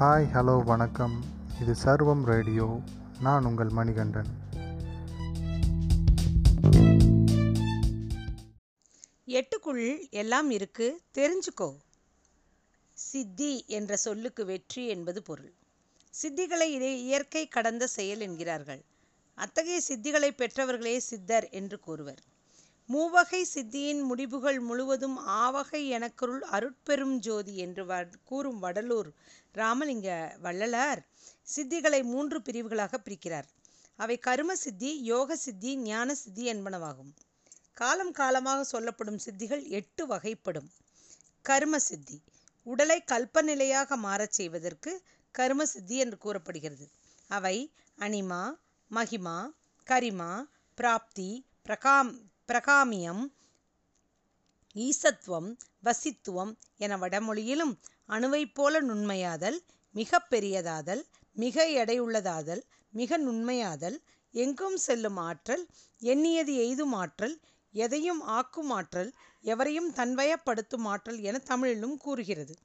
Hi 0.00 0.26
hello 0.34 0.64
வணக்கம். 0.64 1.24
இது 1.60 1.74
சர்வம் 1.84 2.24
ரேடியோ. 2.24 2.80
நான் 3.20 3.44
உங்கள் 3.44 3.68
மணிகண்டன். 3.68 4.26
எட்டுக்குள் 9.26 10.08
எல்லாம் 10.10 10.50
இருக்கு. 10.50 11.00
தெரிஞ்சுக்கோ. 11.14 11.76
சித்தி 12.92 13.64
என்ற 13.66 13.96
சொல்லுக்கு 13.96 14.44
வெற்றி 14.44 14.86
என்பது 14.86 15.22
பொருள். 15.22 15.52
சித்திகளை 16.22 16.62
இதை 16.62 17.00
இயற்கை 17.00 17.48
கடந்த 17.48 17.86
செயல் 17.86 18.20
என்கிறார்கள். 18.20 18.84
அத்தகைய 19.34 19.80
சித்திகளை 19.88 20.30
பெற்றவர்களே 20.30 20.98
சித்தர் 20.98 21.48
என்று 21.48 21.80
கூறுவர். 21.80 22.22
மூவகை 22.88 23.46
சித்தியின் 23.54 24.00
முடிவுகள் 24.00 24.60
முழுவதும் 24.60 25.16
ஆவகை 25.16 25.88
எனக்குருள் 25.88 26.40
அருட்பெரும் 26.50 27.16
ஜோதி 27.16 27.56
என்று 27.56 27.84
வ 27.84 27.94
கூறும் 28.24 28.62
வடலூர் 28.62 29.10
ராமலிங்க 29.54 30.36
வள்ளலார் 30.40 31.02
சித்திகளை 31.48 32.02
மூன்று 32.02 32.42
பிரிவுகளாக 32.42 32.98
பிரிக்கிறார். 32.98 33.48
அவை 33.96 34.18
கரும 34.18 34.56
சித்தி 34.56 35.04
யோக 35.04 35.36
சித்தி 35.36 35.76
ஞான 35.76 36.14
சித்தி 36.14 36.52
என்பனவாகும். 36.52 37.12
காலம் 37.72 38.12
காலமாக 38.12 38.64
சொல்லப்படும் 38.64 39.18
சித்திகள் 39.18 39.68
எட்டு 39.68 40.06
வகைப்படும். 40.06 40.68
கர்ம 41.42 41.78
சித்தி 41.78 42.18
உடலை 42.66 43.04
கல்பநிலையாக 43.06 43.96
மாறச் 43.96 44.30
செய்வதற்கு 44.30 45.02
கர்ம 45.34 45.66
சித்தி 45.66 45.96
என்று 45.96 46.18
கூறப்படுகிறது. 46.18 46.86
அவை 47.30 47.56
அனிமா 47.98 48.42
மகிமா 48.90 49.38
கரிமா 49.86 50.32
பிராப்தி 50.78 51.30
பிரகாம் 51.62 52.12
பிரகாமியம் 52.48 53.32
ஈசத்துவம் 54.74 55.48
வசித்துவம் 55.84 56.52
என 56.76 56.96
வடமொழியிலும் 56.96 57.74
அணுவைப் 58.08 58.54
போல 58.54 58.80
நுண்மையாதல் 58.80 59.58
மிக 59.94 60.20
பெரியதாதல் 60.30 61.02
மிக 61.36 61.66
எடையுள்ளதாதல் 61.70 62.62
மிக 62.92 63.18
நுண்மையாதல் 63.18 63.98
எங்கும் 64.34 64.76
செல்லும் 64.76 65.16
ஆற்றல் 65.16 65.66
எண்ணியது 66.00 66.54
எய்தும் 66.54 66.92
ஆற்றல் 66.92 67.40
எதையும் 67.72 68.20
ஆக்கும் 68.20 68.70
ஆற்றல் 68.70 69.12
எவரையும் 69.42 69.92
தன்வயப்படுத்தும் 69.92 70.84
ஆற்றல் 70.84 71.20
என 71.20 71.38
தமிழிலும் 71.38 71.96
கூறுகிறது. 71.96 72.56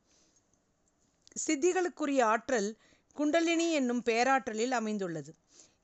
சித்திகளுக்குரிய 1.46 2.24
ஆற்றல் 2.24 2.78
குண்டலினி 3.14 3.72
என்னும் 3.72 4.04
பேராற்றலில் 4.06 4.72
அமைந்துள்ளது. 4.72 5.34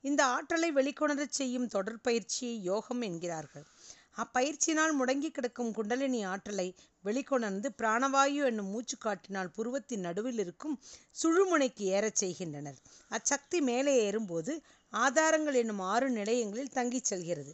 இந்த 0.00 0.24
ஆற்றலை 0.24 0.72
வெளிக்கொணரச் 0.72 1.36
செய்யும் 1.40 1.68
தொடர்பயிற்சியை 1.68 2.56
யோகம் 2.60 3.00
என்கிறார்கள். 3.00 3.66
அப்பயிற்சியினால் 4.22 4.94
முடங்கி 4.98 5.30
கிடக்கும் 5.30 5.72
குண்டலினி 5.72 6.24
ஆற்றலை 6.24 6.66
வெளிக்கொணர்ந்து 7.04 7.68
பிராணவாயு 7.78 8.40
என்னும் 8.44 8.70
மூச்சுக்காட்டினால் 8.72 9.52
புருவத்தின் 9.56 10.04
நடுவில் 10.06 10.38
இருக்கும் 10.38 10.74
சுழுமுனைக்கு 11.22 11.84
ஏறச் 11.90 12.14
செய்கின்றனர். 12.14 12.78
அச்சக்தி 13.10 13.60
மேலே 13.60 13.94
ஏறும்போது 14.02 14.54
ஆதாரங்கள் 14.92 15.54
என்னும் 15.54 15.82
ஆறு 15.92 16.10
நிலையங்களில் 16.10 16.74
தங்கிச் 16.74 17.08
செல்கிறது. 17.10 17.52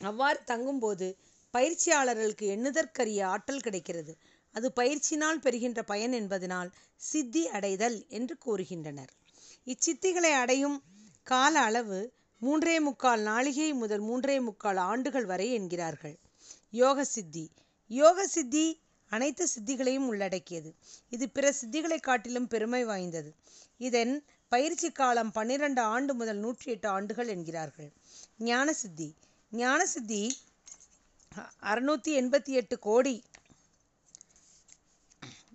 அவ்வாறு 0.00 0.40
தங்கும்போது 0.46 1.06
பயிற்சியாளர்களுக்கு 1.54 2.46
எண்ணுதற்கரிய 2.56 3.20
ஆற்றல் 3.24 3.60
கிடைக்கிறது. 3.60 4.12
அது 4.54 4.72
பயிற்சியினால் 4.76 5.42
பெறுகின்ற 5.42 5.82
பயன் 5.82 6.12
என்பதனால் 6.12 6.70
சித்தி 7.00 7.48
அடைதல் 7.48 8.06
என்று 8.08 8.34
கூறுகின்றனர். 8.46 9.12
இச்சித்திகளை 9.66 10.32
அடையும் 10.32 10.76
கால 11.26 11.54
அளவு 11.60 12.00
மூன்றே 12.38 12.80
முக்கால் 12.80 13.20
நாளிகை 13.20 13.74
முதல் 13.74 13.98
மூன்றே 13.98 14.40
முக்கால் 14.40 14.76
ஆண்டுகள் 14.76 15.24
வரை 15.24 15.52
என்கிறார்கள். 15.52 16.18
யோக 16.70 17.04
சித்தி. 17.04 17.50
யோக 17.86 18.26
சித்தி 18.26 18.80
அனைத்து 19.08 19.48
சித்திகளையும் 19.54 20.06
உள்ளடக்கியது. 20.06 20.74
இது 21.08 21.28
பிற 21.28 21.54
சித்திகளை 21.60 22.00
காட்டிலும் 22.00 22.48
பெருமை 22.48 22.84
வாய்ந்தது. 22.84 23.34
இதன் 23.76 24.24
பயிற்சி 24.48 24.92
காலம் 24.92 25.32
பன்னிரண்டு 25.32 25.80
ஆண்டு 25.80 26.14
முதல் 26.14 26.36
நூற்றி 26.36 26.70
எட்டு 26.70 26.88
ஆண்டுகள் 26.88 27.28
என்கிறார்கள். 27.28 27.92
ஞான 28.38 28.72
சித்தி. 28.72 29.14
ஞான 29.50 29.86
சித்தி 29.86 30.38
அறுநூத்தி 31.62 32.12
எண்பத்தி 32.20 32.52
எட்டு 32.60 32.78
கோடி. 32.78 33.24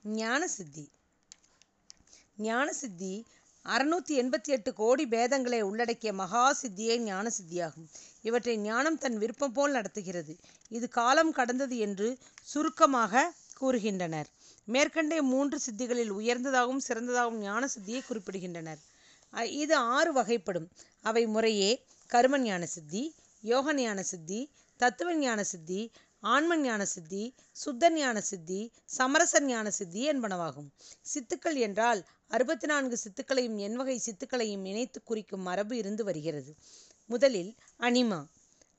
ஞான 0.03 0.47
சித்தி. 0.47 0.89
ஞான 2.37 2.73
சித்தி 2.73 3.25
அறுநூத்தி 3.65 4.13
எண்பத்தி 4.21 4.51
எட்டு 4.55 4.71
கோடி 4.73 5.03
பேதங்களை 5.05 5.59
உள்ளடக்கிய 5.61 6.11
மகா 6.21 6.43
சித்தியே 6.61 6.95
ஞான 6.99 7.25
சித்தியாகும் 7.37 7.87
இவற்றை 8.27 8.55
ஞானம் 8.57 8.97
தன் 8.97 9.17
விருப்பம் 9.17 9.53
போல் 9.57 9.75
நடத்துகிறது. 9.77 10.33
இது 10.77 10.87
காலம் 10.89 11.33
கடந்தது 11.39 11.75
என்று 11.87 12.07
சுருக்கமாக 12.51 13.23
கூறுகின்றனர். 13.61 14.29
மேற்கண்டே 14.67 15.19
மூன்று 15.31 15.57
சித்திகளில் 15.65 16.11
உயர்ந்ததாகவும் 16.19 16.85
சிறந்ததாகவும் 16.87 17.41
ஞான 17.47 17.69
சித்தியை 17.73 18.01
குறிப்பிடுகின்றனர் 18.09 18.81
இது 19.63 19.75
ஆறு 19.97 20.11
வகைப்படும். 20.19 20.67
அவை 21.09 21.23
முறையே 21.35 21.71
கரும 22.09 22.39
ஞான 22.39 22.63
சித்தி 22.75 23.03
யோக 23.43 23.73
ஞான 23.73 23.99
சித்தி 24.11 24.39
தத்துவ 24.79 25.13
ஞான 25.15 25.41
சித்தி 25.51 25.81
ஆன்ம 26.33 26.57
ஞான 26.57 26.81
சித்தி 26.85 27.21
சுத்த 27.61 27.89
ஞான 27.91 28.17
சித்தி 28.21 28.59
சமரச 28.97 29.39
ஞான 29.51 29.67
சித்தி 29.77 30.01
என்பனவாகும். 30.11 30.67
சித்துக்கள் 31.11 31.57
என்றால் 31.67 32.01
அறுபத்தி 32.31 32.67
நான்கு 32.67 32.97
சித்துக்களையும் 32.97 33.57
எண்வகை 33.59 33.95
சித்துக்களையும் 33.95 34.65
இணைத்து 34.65 34.99
குறிக்கும் 35.03 35.41
மரபு 35.41 35.77
இருந்து 35.77 36.03
வருகிறது. 36.03 36.51
முதலில் 37.09 37.49
அனிமா. 37.79 38.19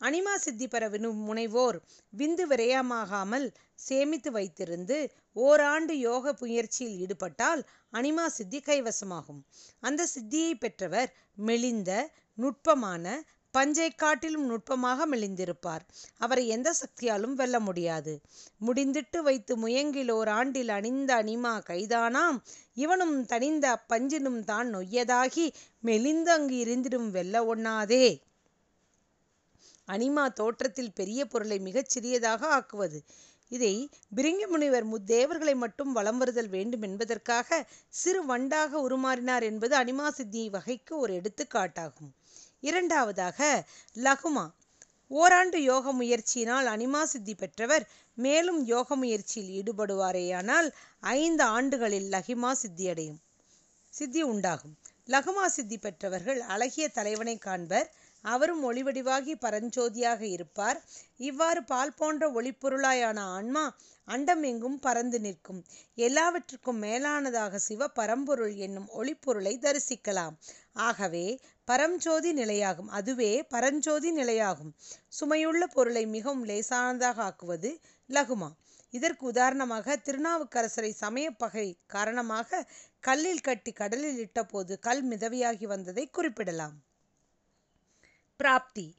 அனிமா 0.00 0.34
சித்தி 0.36 0.68
பெற 0.68 0.88
முனைவோர் 1.28 1.78
விந்து 2.18 2.44
விரயமாகாமல் 2.48 3.46
சேமித்து 3.74 4.30
வைத்திருந்து 4.32 4.96
ஓராண்டு 5.32 5.98
யோக 5.98 6.34
முயற்சியில் 6.40 6.96
ஈடுபட்டால் 6.98 7.62
அனிமா 7.92 8.26
சித்தி 8.26 8.60
கைவசமாகும். 8.60 9.42
அந்த 9.80 10.08
சித்தியை 10.14 10.54
பெற்றவர் 10.54 11.12
மெலிந்த 11.34 11.90
நுட்பமான 12.34 13.04
பஞ்சை 13.54 13.90
காட்டிலும் 13.90 14.44
நுட்பமாக 14.44 15.06
மெலிந்திருப்பார். 15.06 15.82
அவரை 16.18 16.48
எந்த 16.48 16.68
சக்தியாலும் 16.72 17.34
வெல்ல 17.34 17.60
முடியாது. 17.60 18.12
முடிந்திட்டு 18.66 19.18
வைத்து 19.18 19.56
முயங்கில் 19.56 20.10
ஓர் 20.10 20.28
ஆண்டில் 20.28 20.68
அணிந்த 20.68 21.22
அனிமா 21.22 21.54
கைதானாம். 21.68 22.38
இவனும் 22.74 23.24
தனிந்த 23.24 23.64
அப்பஞ்சினும் 23.72 24.40
தான் 24.44 24.74
நொய்யதாகி 24.74 25.46
மெலிந்து 25.80 26.32
அங்கு 26.32 26.56
இருந்திடும் 26.56 27.10
வெல்ல 27.10 27.54
ஒண்ணாதே. 27.54 28.06
அனிமா 29.88 30.32
தோற்றத்தில் 30.32 30.92
பெரிய 30.92 31.20
பொருளை 31.26 31.58
மிகச் 31.58 31.88
சிறியதாக 31.88 32.42
ஆக்குவது. 32.58 32.98
இதை 33.50 33.74
பிரிங்கி 34.16 34.46
முனிவர் 34.46 34.86
முத்தேவர்களை 34.86 35.54
மட்டும் 35.54 35.92
வலம் 35.92 36.18
வருதல் 36.18 36.48
வேண்டும் 36.48 36.82
என்பதற்காக 36.82 37.66
சிறு 37.88 38.20
வண்டாக 38.26 38.88
உருமாறினார் 38.88 39.42
என்பது 39.42 39.76
அனிமா 39.76 40.08
சித்தி 40.08 40.50
வகைக்கு 40.50 40.98
ஒரு 40.98 41.12
எடுத்துக்காட்டாகும். 41.14 42.12
இரண்டாவதாக 42.62 43.38
லகுமா. 43.96 44.44
ஓராண்டு 45.10 45.58
யோக 45.62 45.92
முயற்சியினால் 45.92 46.68
அனிமா 46.74 47.02
சித்தி 47.02 47.34
பெற்றவர் 47.34 47.84
மேலும் 48.18 48.60
யோக 48.64 48.96
முயற்சியில் 48.96 49.50
ஈடுபடுவாரேயானால் 49.58 50.68
ஐந்து 51.00 51.44
ஆண்டுகளில் 51.56 52.08
லகிமா 52.10 52.52
சித்தியடையும் 52.62 53.20
சித்தி 53.92 54.22
உண்டாகும். 54.22 54.74
லகுமா 55.06 55.46
சித்தி 55.46 55.78
பெற்றவர்கள் 55.78 56.40
அழகிய 56.40 56.86
தலைவனை 56.88 57.36
காண்பர். 57.38 57.88
அவரும் 58.24 58.62
ஒளிவடிவாகி 58.64 59.32
பரஞ்சோதியாக 59.40 60.20
இருப்பார். 60.20 60.78
இவ்வாறு 61.28 61.62
பால் 61.64 61.94
போன்ற 61.94 62.30
ஒளிப்பொருளாயான 62.30 63.18
ஆன்மா 63.36 63.64
அண்டம் 64.08 64.42
எங்கும் 64.42 64.78
பறந்து 64.78 65.18
நிற்கும். 65.20 65.60
எல்லாவற்றுக்கும் 65.98 66.82
மேலானதாக 66.82 67.60
சிவ 67.66 67.88
பரம்பொருள் 67.88 68.54
என்னும் 68.56 68.88
ஒளிப்பொருளை 68.98 69.54
தரிசிக்கலாம். 69.58 70.36
ஆகவே 70.72 71.40
பரஞ்சோதி 71.64 72.34
நிலையாகும். 72.34 72.88
அதுவே 72.88 73.42
பரஞ்சோதி 73.42 74.16
நிலையாகும். 74.16 74.72
சுமையுள்ள 75.20 75.66
பொருளை 75.66 76.06
மிகவும் 76.06 76.44
லேசானதாக 76.46 77.18
ஆக்குவது 77.22 77.80
லகுமா? 78.08 78.50
இதற்கு 78.90 79.26
உதாரணமாக 79.26 79.96
திருநாவுக்கரசரை 79.96 80.90
சமயப்பகை 80.90 81.76
காரணமாக 81.86 82.70
கல்லில் 83.00 83.40
கட்டி 83.40 83.72
கடலில் 83.72 84.26
இட்டபோது 84.26 84.78
கல் 84.78 85.08
மிதவியாகி 85.08 85.64
வந்ததை 85.64 86.10
குறிப்பிடலாம். 86.10 86.82
பிராப்தி. 88.36 88.96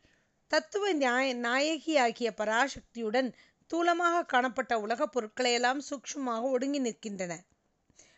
தத்துவ 0.47 0.91
நியாய 0.91 1.35
நாயகியாகிய 1.35 2.31
பராசக்தியுடன் 2.31 3.33
தூலமாக 3.73 4.25
காணப்பட்ட 4.25 4.79
உலகப் 4.79 5.19
பொருட்களையெல்லாம் 5.19 5.81
சூக்ஷ்மமாக 5.89 6.41
ஒடுங்கி 6.41 6.81
நிற்கின்றன. 6.81 7.37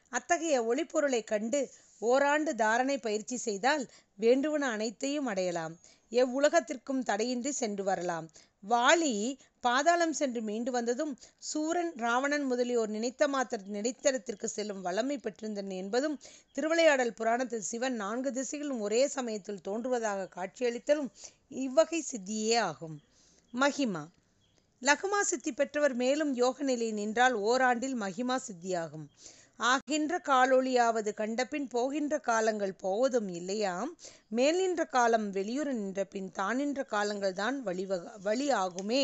அத்தகைய 0.10 0.64
ஒளிப்பொருளை 0.64 1.24
கண்டு 1.24 1.72
ஓராண்டு 2.00 2.56
தாரணை 2.56 2.98
பயிற்சி 2.98 3.38
செய்தால் 3.38 3.88
வேண்டுவன 4.16 4.70
அனைத்தையும் 4.70 5.26
அடையலாம். 5.26 5.76
எவ்வுலகத்திற்கும் 6.12 7.04
தடையின்றி 7.04 7.52
சென்று 7.52 7.84
வரலாம். 7.84 8.30
வாலி 8.70 9.38
பாதாளம் 9.60 10.14
சென்று 10.14 10.42
மீண்டு 10.42 10.72
வந்ததும் 10.72 11.18
சூரன் 11.38 11.94
ராவணன் 11.96 12.44
முதலியோர் 12.44 12.90
நினைத்த 12.90 13.28
மாத்திர 13.28 13.58
நினைத்தரத்திற்கு 13.72 14.46
செல்லும் 14.46 14.82
வல்லமை 14.82 15.18
பெற்றிருந்தன் 15.18 15.70
என்பதும் 15.70 16.20
திருவிளையாடல் 16.52 17.14
புராணத்தில் 17.14 17.62
சிவன் 17.62 17.96
நான்கு 17.96 18.32
திசைகளும் 18.32 18.80
ஒரே 18.80 19.08
சமயத்தில் 19.08 19.62
தோன்றுவதாக 19.62 20.30
காட்சியளித்தலும் 20.36 21.10
இவ்வகை 21.50 22.06
சித்தியே 22.12 22.58
ஆகும். 22.60 23.02
மகிமா. 23.54 24.08
லகுமா 24.82 25.22
சித்தி 25.22 25.52
பெற்றவர் 25.52 25.94
மேலும் 25.94 26.34
யோக 26.34 26.64
நிலை 26.64 26.92
நின்றால் 26.92 27.36
ஓராண்டில் 27.36 27.96
மகிமா 27.96 28.40
சித்தியாகும். 28.48 29.06
ஆகின்ற 29.60 30.22
காலொளியாவது 30.26 31.14
கண்டபின் 31.14 31.68
போகின்ற 31.68 32.20
காலங்கள் 32.20 32.74
போவதும் 32.74 33.28
இல்லையாம். 33.28 33.92
மேல் 34.28 34.58
நின்ற 34.58 34.86
காலம் 34.86 35.28
வெளியுற 35.32 35.64
நின்ற 35.64 36.04
பின் 36.04 36.32
தான் 36.32 36.56
நின்ற 36.56 36.84
காலங்கள் 36.84 37.34
தான் 37.34 37.66
வழிவக 37.66 38.04
வழி 38.22 38.48
ஆகுமே 38.52 39.04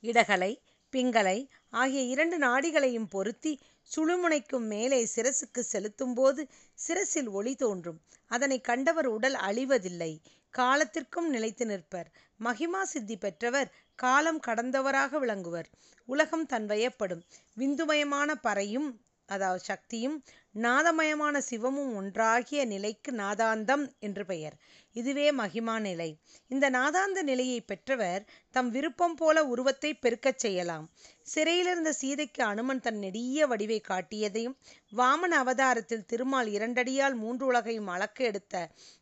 இடகலை 0.00 0.52
பிங்கலை 0.92 1.38
ஆகிய 1.70 2.02
இரண்டு 2.02 2.36
நாடிகளையும் 2.38 3.08
பொருத்தி 3.10 3.52
சுழுமுனைக்கும் 3.96 4.66
மேலே 4.66 5.08
சிரசுக்கு 5.14 5.60
செலுத்தும் 5.60 6.14
போது 6.14 6.48
சிரசில் 6.74 7.28
ஒளி 7.28 7.54
தோன்றும். 7.54 8.00
அதனை 8.26 8.60
கண்டவர் 8.60 9.06
உடல் 9.06 9.34
அழிவதில்லை. 9.34 10.12
காலத்திற்கும் 10.54 11.28
நிலைத்து 11.28 11.66
நிற்பர். 11.66 12.08
மகிமா 12.44 12.82
சித்தி 12.82 13.16
பெற்றவர் 13.16 13.72
காலம் 14.00 14.40
கடந்தவராக 14.46 15.18
விளங்குவர். 15.18 15.68
உலகம் 16.08 16.46
தன் 16.46 16.66
வயப்படும். 16.66 17.22
விந்துமயமான 17.58 18.34
பறையும் 18.42 18.88
அதாவது 19.30 19.62
சக்தியும் 19.64 20.16
நாதமயமான 20.54 21.40
சிவமும் 21.48 21.92
ஒன்றாகிய 21.94 22.64
நிலைக்கு 22.64 23.10
நாதாந்தம் 23.14 23.84
என்று 23.98 24.24
பெயர். 24.24 24.56
இதுவே 24.96 25.26
மகிமா 25.32 25.78
நிலை. 25.80 26.08
இந்த 26.50 26.66
நாதாந்த 26.70 27.22
நிலையை 27.22 27.60
பெற்றவர் 27.62 28.22
தம் 28.54 28.70
விருப்பம் 28.70 29.14
போல 29.14 29.44
உருவத்தை 29.44 29.90
பெருக்கச் 29.96 30.38
செய்யலாம். 30.38 30.86
சிறையிலிருந்த 31.26 31.90
சீதைக்கு 31.92 32.42
அனுமன் 32.44 32.80
தன் 32.80 32.98
நெடிய 32.98 33.46
வடிவை 33.46 33.80
காட்டியதையும் 33.88 34.56
வாமன 34.92 35.32
அவதாரத்தில் 35.38 36.06
திருமால் 36.06 36.48
இரண்டடியால் 36.48 37.14
மூன்று 37.14 37.46
உலகையும் 37.46 37.86
அளக்க 37.86 38.24
எடுத்த 38.24 38.54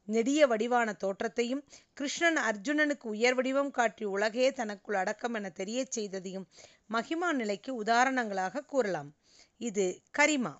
நெடிய 0.08 0.46
வடிவான 0.46 0.92
தோற்றத்தையும் 0.96 1.64
கிருஷ்ணன் 1.96 2.40
அர்ஜுனனுக்கு 2.48 3.08
உயர் 3.08 3.34
வடிவம் 3.34 3.70
காட்டி 3.70 4.04
உலகே 4.08 4.48
தனக்குள் 4.52 4.94
அடக்கம் 4.94 5.34
என 5.34 5.50
தெரியச் 5.52 5.94
செய்ததையும் 5.98 6.46
மகிமா 6.90 7.30
நிலைக்கு 7.32 7.70
உதாரணங்களாக 7.84 8.64
கூறலாம். 8.64 9.10
இது 9.60 9.84
கரிமா. 10.18 10.52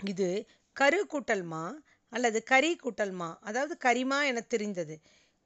இது 0.00 0.28
கரு 0.76 1.06
கூட்டல்மா 1.12 1.64
அல்லது 2.12 2.42
கரி 2.42 2.70
கூட்டல்மா 2.82 3.36
அதாவது 3.40 3.74
கரிமா 3.84 4.18
என 4.26 4.40
தெரிந்தது. 4.40 4.94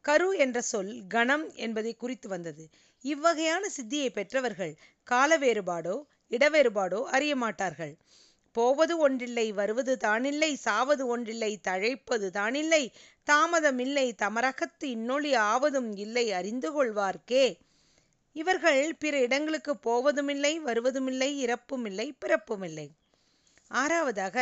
கரு 0.04 0.36
என்ற 0.36 0.58
சொல் 0.62 0.92
கணம் 1.06 1.46
என்பதை 1.56 1.92
குறித்து 1.94 2.28
வந்தது. 2.28 2.64
இவ்வகையான 3.04 3.64
சித்தியை 3.76 4.08
பெற்றவர்கள் 4.08 4.74
கால 5.06 5.38
வேறுபாடோ 5.38 5.96
இடவேறுபாடோ 6.30 7.00
அறிய 7.06 7.36
மாட்டார்கள். 7.36 7.94
போவது 8.56 8.94
ஒன்றில்லை 8.98 9.52
வருவது 9.52 9.96
தானில்லை 9.96 10.50
சாவது 10.64 11.04
ஒன்றில்லை 11.06 11.52
தழைப்பது 11.68 12.28
தானில்லை 12.30 12.82
தாமதமில்லை 13.28 14.06
தமரகத்து 14.22 14.86
இன்னொளி 14.88 15.34
ஆவதும் 15.34 15.92
இல்லை 15.96 16.32
அறிந்து 16.32 16.70
கொள்வார்க்கே. 16.72 17.46
இவர்கள் 18.36 18.96
பிற 18.98 19.20
இடங்களுக்கு 19.20 19.72
போவதுமில்லை 19.78 20.52
வருவதுமில்லை 20.60 21.30
இறப்புமில்லை 21.36 22.06
பிறப்புமில்லை. 22.24 22.86
ஆறாவதாக 23.70 24.36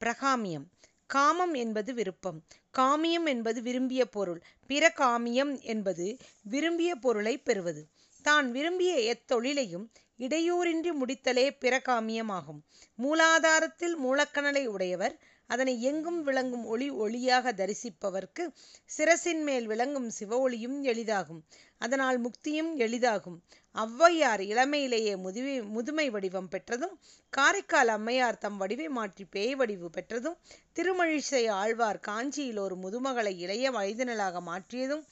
பிரகாமியம். 0.00 0.66
காமம் 1.06 1.54
என்பது 1.54 1.94
விருப்பம். 1.94 2.38
காமியம் 2.78 3.26
என்பது 3.26 3.62
விரும்பிய 3.62 4.02
பொருள். 4.06 4.40
பிற 4.66 4.92
காமியம் 4.96 5.60
என்பது 5.62 6.06
விரும்பிய 6.42 6.96
பொருளை 6.96 7.38
பெறுவது. 7.38 7.82
தான் 8.24 8.50
விரும்பிய 8.50 8.92
எத்தொழிலையும் 9.12 9.86
இடையூறின்றி 10.18 10.90
முடித்தலே 11.00 11.50
பிற 11.58 11.80
காமியமாகும். 11.84 12.60
மூலாதாரத்தில் 12.98 13.96
மூலக்கணலை 14.04 14.64
உடையவர் 14.66 15.16
அதனை 15.50 15.82
எங்கும் 15.82 16.22
விளங்கும் 16.22 16.64
ஒளி 16.64 16.90
ஒளியாக 16.90 17.52
தரிசிப்பவர்க்கு 17.52 18.44
சிரசின் 18.90 19.42
மேல் 19.42 19.66
விளங்கும் 19.66 20.10
சிவ 20.10 20.38
ஒளியும் 20.38 20.84
எளிதாகும். 20.84 21.40
அதனால் 21.78 22.18
முக்தியும் 22.20 22.76
எளிதாகும். 22.76 23.36
ஔவையார் 23.74 24.40
இளமையிலேயே 24.40 25.16
முதுவை 25.16 25.62
முதுமை 25.62 26.10
வடிவம் 26.10 26.48
பெற்றதும் 26.48 26.98
காரைக்கால் 27.30 27.88
அம்மையார் 27.88 28.38
தம் 28.38 28.56
வடிவை 28.56 28.88
மாற்றி 28.88 29.24
பேய் 29.24 29.54
வடிவு 29.54 29.90
பெற்றதும் 29.90 30.38
திருமழிசை 30.74 31.48
ஆழ்வார் 31.50 32.00
காஞ்சியில் 32.00 32.58
ஒரு 32.58 32.76
முதுமகளை 32.76 33.36
இளைய 33.36 33.70
வயதினலாக 33.70 34.40
மாற்றியதும் 34.40 35.04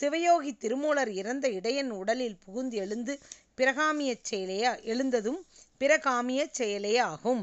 சிவயோகி 0.00 0.56
திருமூலர் 0.56 1.08
இறந்த 1.08 1.48
இடையன் 1.48 1.90
உடலில் 1.90 2.38
புகுந்து 2.44 2.76
எழுந்து 2.76 3.18
பிரகாமியச் 3.54 4.24
செயலே 4.24 4.60
எழுந்ததும் 4.82 5.40
பிரகாமியச் 5.78 6.52
செயலே 6.52 6.96
ஆகும். 6.96 7.42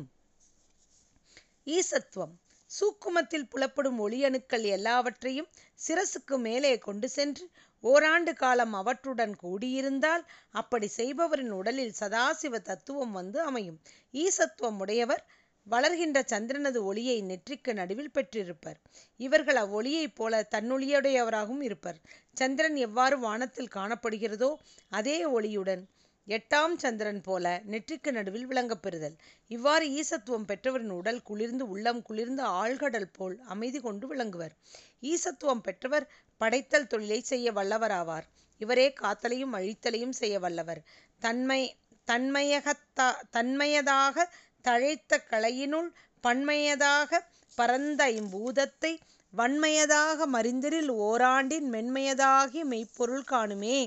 ஈசத்துவம். 1.68 2.34
சூக்குமத்தில் 2.72 3.50
புலப்படும் 3.52 4.00
ஒளியணுக்கள் 4.00 4.66
எல்லாவற்றையும் 4.68 5.50
சிரசுக்கு 5.80 6.36
மேலே 6.38 6.78
கொண்டு 6.78 7.10
சென்று 7.10 7.46
ஓராண்டு 7.84 8.34
காலம் 8.34 8.74
அவற்றுடன் 8.74 9.34
கூடியிருந்தால் 9.44 10.24
அப்படி 10.52 10.88
செய்பவரின் 10.98 11.50
உடலில் 11.50 11.98
சதாசிவ 12.00 12.62
தத்துவம் 12.62 13.12
வந்து 13.12 13.42
அமையும். 13.42 13.80
ஈசத்துவம் 14.14 14.80
உடையவர் 14.80 15.24
வளர்கின்ற 15.68 16.24
சந்திரனது 16.24 16.84
ஒளியை 16.84 17.16
நெற்றிக்கு 17.22 17.74
நடுவில் 17.74 18.12
பெற்றிருப்பர். 18.12 18.78
இவர்கள் 19.20 19.56
அவ்வொளியைப் 19.56 20.16
போல 20.16 20.48
தன்னொளியுடையவராகவும் 20.52 21.62
இருப்பர். 21.62 21.98
சந்திரன் 22.34 22.76
எவ்வாறு 22.76 23.20
வானத்தில் 23.20 23.74
காணப்படுகிறதோ 23.76 24.52
அதே 24.90 25.18
ஒளியுடன் 25.26 25.84
எட்டாம் 26.28 26.74
சந்திரன் 26.76 27.22
போல 27.22 27.62
நெற்றிக்கு 27.70 28.12
நடுவில் 28.12 28.46
விளங்கப் 28.46 28.82
பெறுதல் 28.82 29.16
இவ்வாறு 29.52 29.86
ஈசத்துவம் 29.90 30.48
பெற்றவரின் 30.48 30.90
உடல் 30.90 31.22
குளிர்ந்து 31.22 31.66
உள்ளம் 31.68 32.02
குளிர்ந்த 32.02 32.42
ஆழ்கடல் 32.62 33.12
போல் 33.14 33.40
அமைதி 33.46 33.80
கொண்டு 33.80 34.06
விளங்குவர். 34.08 34.54
ஈசத்துவம் 35.02 35.64
பெற்றவர் 35.64 36.08
படைத்தல் 36.42 36.88
தொழிலை 36.88 37.20
செய்ய 37.22 37.52
வல்லவராவார். 37.52 38.26
இவரே 38.62 38.94
காத்தலையும் 39.02 39.54
அழித்தலையும் 39.54 40.16
செய்ய 40.22 40.40
வல்லவர். 40.40 40.82
தன்மை 41.22 41.62
தன்மையகத்தா 42.08 43.08
தன்மையதாக 43.30 44.28
தழைத்த 44.62 45.24
கலையினுள் 45.30 45.90
பன்மையதாக 46.24 47.12
பரந்த 47.58 48.02
இம்பூதத்தை 48.12 48.92
வன்மையதாக 49.34 50.28
மறிந்தரில் 50.28 50.90
ஓராண்டின் 51.00 51.68
மென்மையதாகி 51.72 52.64
மெய்ப்பொருள் 52.64 53.26
காணுமே. 53.32 53.78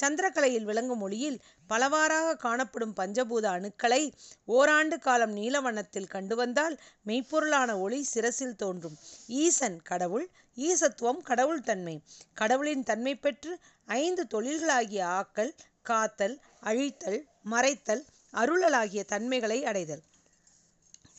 சந்திரக்கலையில் 0.00 0.62
விளங்கும் 0.62 1.00
ஒளியில் 1.00 1.38
பலவாறாக 1.70 2.36
காணப்படும் 2.36 2.94
பஞ்சபூத 2.96 3.44
அணுக்களை 3.56 4.00
ஓராண்டு 4.44 4.98
காலம் 4.98 5.36
நீலவண்ணத்தில் 5.36 6.08
கண்டு 6.08 6.36
வந்தால் 6.36 6.78
மெய்ப்பொருளான 7.06 7.80
ஒளி 7.80 8.00
சிரசில் 8.14 8.56
தோன்றும். 8.56 8.96
ஈசன் 9.26 9.82
கடவுள். 9.82 10.26
ஈசத்துவம் 10.56 11.22
கடவுள் 11.22 11.60
தன்மை. 11.60 11.96
கடவுளின் 12.34 12.82
தன்மை 12.82 13.14
பெற்று 13.16 13.58
ஐந்து 13.86 14.26
தொழில்களாகிய 14.34 15.04
ஆக்கல் 15.20 15.52
காத்தல் 15.82 16.36
அழித்தல் 16.62 17.20
மறைத்தல் 17.50 18.04
அருளலாகிய 18.34 19.04
தன்மைகளை 19.04 19.64
அடைதல். 19.64 20.02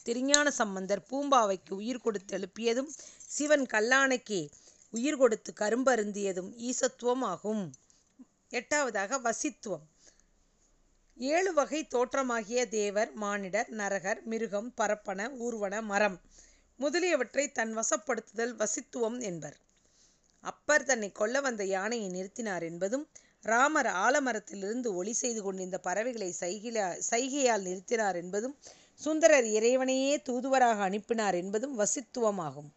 திருஞான 0.05 0.47
சம்பந்தர் 0.51 1.01
பூம்பாவைக்கு 1.09 1.73
உயிர் 1.73 2.01
கொடுத்து 2.01 2.33
எழுப்பியதும் 2.37 2.91
சிவன் 3.35 3.65
கல்லானைக்கு 3.73 4.39
உயிர் 4.93 5.17
கொடுத்து 5.17 5.51
கரும்பருந்தியதும் 5.59 6.51
ஈசத்துவம் 6.69 7.23
ஆகும். 7.23 7.63
எட்டாவதாக 8.51 9.19
வசித்துவம். 9.27 9.85
ஏழு 11.17 11.51
வகை 11.53 11.81
தோற்றமாகிய 11.95 12.61
தேவர் 12.67 13.11
மானிடர் 13.13 13.69
நரகர் 13.69 14.21
மிருகம் 14.23 14.69
பரப்பன 14.77 15.27
ஊர்வன 15.45 15.75
மரம் 15.81 16.17
முதலியவற்றை 16.79 17.45
தன் 17.51 17.73
வசப்படுத்துதல் 17.77 18.55
வசித்துவம் 18.61 19.19
என்பர். 19.21 19.57
அப்பர் 20.43 20.87
தன்னை 20.89 21.09
கொல்ல 21.11 21.41
வந்த 21.41 21.63
யானையை 21.65 22.09
நிறுத்தினார் 22.09 22.63
என்பதும் 22.63 23.05
ராமர் 23.43 23.89
ஆலமரத்திலிருந்து 24.05 24.89
ஒளி 24.93 25.13
செய்து 25.13 25.41
கொண்டிருந்த 25.43 25.77
பறவைகளை 25.79 26.29
சைகிலா 26.39 26.85
சைகையால் 27.11 27.65
நிறுத்தினார் 27.69 28.17
என்பதும் 28.23 28.55
சுந்தரர் 29.01 29.47
இறைவனையே 29.49 30.13
தூதுவராக 30.21 30.79
அனுப்பினார் 30.83 31.35
என்பதும் 31.35 31.75
வசித்துவமாகும். 31.79 32.69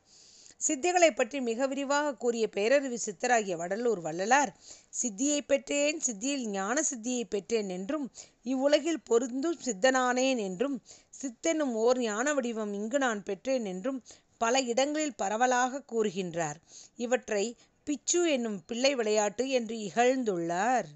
சித்திகளை 0.66 1.10
பற்றி 1.10 1.40
மிக 1.40 1.66
விரிவாக 1.66 2.14
கூறிய 2.14 2.48
பேரறிவு 2.56 2.98
சித்தராகிய 3.04 3.56
வடலூர் 3.56 4.00
வள்ளலார் 4.00 4.52
சித்தியை 5.00 5.40
பெற்றேன் 5.46 6.00
சித்தியில் 6.00 6.46
ஞான 6.48 6.82
சித்தியை 6.90 7.24
பெற்றேன் 7.28 7.68
என்றும் 7.68 8.06
இவ்வுலகில் 8.42 9.04
பொருந்தும் 9.04 9.58
சித்தனானேன் 9.64 10.38
என்றும் 10.38 10.76
சித்தெனும் 11.20 11.74
ஓர் 11.84 11.98
ஞான 11.98 12.34
வடிவம் 12.34 12.72
இங்கு 12.72 12.98
நான் 12.98 13.22
பெற்றேன் 13.22 13.64
என்றும் 13.64 14.02
பல 14.38 14.60
இடங்களில் 14.62 15.16
பரவலாக 15.16 15.82
கூறுகின்றார். 15.92 16.58
இவற்றை 16.96 17.44
பிச்சு 17.86 18.20
என்னும் 18.30 18.58
பிள்ளை 18.66 18.94
விளையாட்டு 18.94 19.44
என்று 19.50 19.76
இகழ்ந்துள்ளார். 19.88 20.88